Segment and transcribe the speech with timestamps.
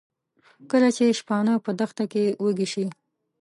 [0.71, 2.85] کله چې شپانه په دښته کې وږي شي.